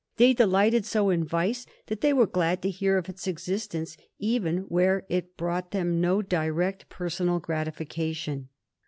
[0.17, 4.61] They delighted so in vice that they were glad to hear of its existence even
[4.61, 8.49] where it brought them no direct personal gratification.